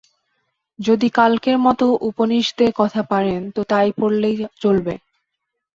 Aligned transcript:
যদি 0.79 1.07
কালকের 1.09 1.57
মত 1.57 1.79
উপনিষদের 2.01 2.71
কথা 2.75 3.01
পাড়েন 3.03 3.41
তো 3.55 3.61
তাই 3.63 3.89
পড়লেই 3.97 4.35
চলবে। 4.61 4.93